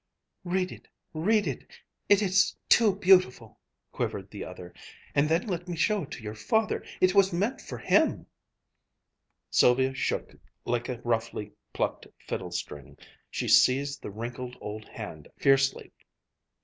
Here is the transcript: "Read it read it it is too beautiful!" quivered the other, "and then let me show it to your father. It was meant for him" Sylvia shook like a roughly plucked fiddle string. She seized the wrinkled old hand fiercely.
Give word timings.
"Read 0.45 0.71
it 0.71 0.87
read 1.13 1.45
it 1.45 1.75
it 2.09 2.23
is 2.23 2.55
too 2.69 2.95
beautiful!" 2.95 3.59
quivered 3.91 4.31
the 4.31 4.43
other, 4.43 4.73
"and 5.13 5.29
then 5.29 5.45
let 5.45 5.67
me 5.67 5.75
show 5.75 6.01
it 6.01 6.09
to 6.09 6.23
your 6.23 6.33
father. 6.33 6.83
It 6.99 7.13
was 7.13 7.31
meant 7.31 7.61
for 7.61 7.77
him" 7.77 8.25
Sylvia 9.51 9.93
shook 9.93 10.33
like 10.65 10.89
a 10.89 11.01
roughly 11.03 11.51
plucked 11.71 12.07
fiddle 12.17 12.49
string. 12.49 12.97
She 13.29 13.47
seized 13.47 14.01
the 14.01 14.09
wrinkled 14.09 14.57
old 14.59 14.87
hand 14.87 15.27
fiercely. 15.37 15.93